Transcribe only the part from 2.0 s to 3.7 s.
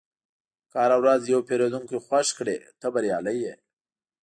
خوښ کړې، ته بریالی یې.